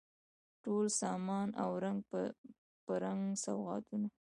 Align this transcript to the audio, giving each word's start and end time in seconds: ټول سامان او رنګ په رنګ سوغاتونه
ټول 0.63 0.85
سامان 1.01 1.47
او 1.61 1.69
رنګ 1.83 1.99
په 2.85 2.93
رنګ 3.03 3.21
سوغاتونه 3.43 4.07